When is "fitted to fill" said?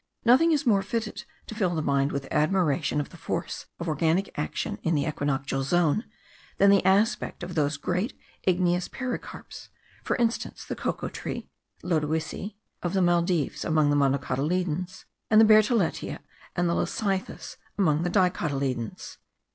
0.81-1.75